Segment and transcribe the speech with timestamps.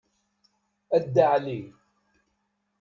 [0.95, 1.59] A Dda Ɛli.